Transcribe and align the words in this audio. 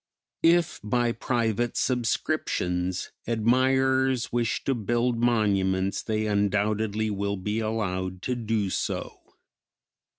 If 0.41 0.79
by 0.83 1.11
private 1.11 1.77
subscriptions 1.77 3.11
admirers 3.27 4.33
wish 4.33 4.63
to 4.63 4.73
build 4.73 5.19
monuments 5.19 6.01
they 6.01 6.25
undoubtedly 6.25 7.11
will 7.11 7.37
be 7.37 7.59
allowed 7.59 8.23
to 8.23 8.33
do 8.33 8.71
so. 8.71 9.35